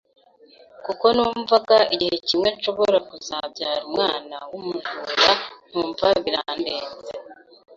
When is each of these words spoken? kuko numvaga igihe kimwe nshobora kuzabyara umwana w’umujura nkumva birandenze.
kuko 0.85 1.05
numvaga 1.17 1.77
igihe 1.95 2.15
kimwe 2.27 2.49
nshobora 2.55 2.97
kuzabyara 3.09 3.81
umwana 3.89 4.35
w’umujura 4.51 5.29
nkumva 5.67 6.07
birandenze. 6.23 7.13